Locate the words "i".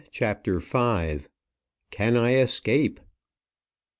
2.17-2.33